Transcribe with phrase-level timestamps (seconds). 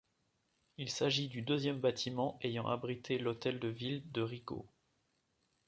[0.79, 4.65] Il s'agit du deuxième bâtiment ayant abrité l'hôtel de ville de Rigaud.